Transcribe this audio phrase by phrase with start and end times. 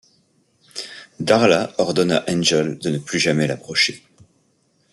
[1.19, 4.03] Darla ordonne à Angel de ne plus jamais l'approcher.